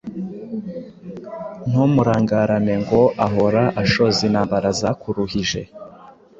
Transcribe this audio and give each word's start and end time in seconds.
Ntumurangarane 1.69 2.73
ngo 2.83 3.01
ahora, 3.25 3.63
Ashoza 3.81 4.19
intambara 4.27 4.67
zakuruhije 4.79 5.61